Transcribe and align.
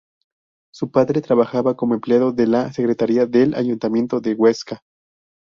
Su 0.73 0.89
padre 0.89 1.21
trabajaba 1.21 1.75
como 1.77 1.93
empleado 1.93 2.31
de 2.31 2.47
la 2.47 2.73
Secretaría 2.73 3.27
del 3.27 3.53
Ayuntamiento 3.53 4.19
de 4.19 4.33
Huesca. 4.33 4.81